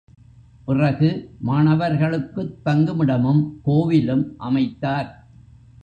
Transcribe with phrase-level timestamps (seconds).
[0.65, 1.09] பிறகு
[1.39, 5.11] மாணவர்களுக்குத் தங்குமிடமும், கோவிலும் அமைத்தார்.